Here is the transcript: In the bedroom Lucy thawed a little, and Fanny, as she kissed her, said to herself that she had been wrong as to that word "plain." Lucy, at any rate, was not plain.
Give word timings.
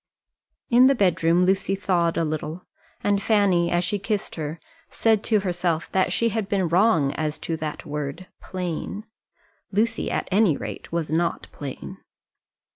In 0.71 0.87
the 0.87 0.95
bedroom 0.95 1.45
Lucy 1.45 1.75
thawed 1.75 2.17
a 2.17 2.23
little, 2.25 2.65
and 3.03 3.21
Fanny, 3.21 3.69
as 3.69 3.83
she 3.83 3.99
kissed 3.99 4.33
her, 4.33 4.59
said 4.89 5.23
to 5.25 5.41
herself 5.41 5.91
that 5.91 6.11
she 6.11 6.29
had 6.29 6.49
been 6.49 6.67
wrong 6.67 7.13
as 7.13 7.37
to 7.37 7.55
that 7.57 7.85
word 7.85 8.25
"plain." 8.41 9.05
Lucy, 9.71 10.09
at 10.09 10.27
any 10.31 10.57
rate, 10.57 10.91
was 10.91 11.11
not 11.11 11.45
plain. 11.51 11.99